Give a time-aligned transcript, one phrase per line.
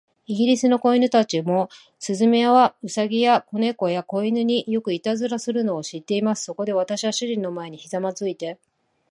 [0.25, 1.69] イギリスの子供たちも、
[1.99, 6.45] 雀や、兎や、小猫や、小犬に、よくいたずらをするのを知っています。
[6.45, 8.57] そこで、私は主人の前にひざまずいて